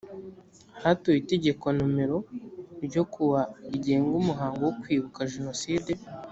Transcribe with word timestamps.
hatowe 0.83 1.17
itegeko 1.21 1.65
nimero 1.75 2.17
ryo 2.85 3.03
kuwa 3.13 3.41
rigenga 3.71 4.13
umuhango 4.21 4.59
wo 4.67 4.73
kwibuka 4.81 5.19
jenoside 5.33 5.91